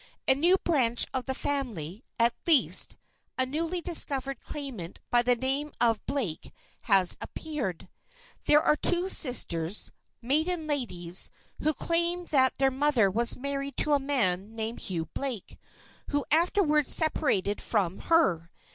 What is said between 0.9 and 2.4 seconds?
of the family, at